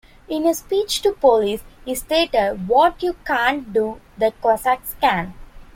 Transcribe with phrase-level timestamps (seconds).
[0.27, 5.35] In a speech to police he stated, What you can't do, the Cossacks can.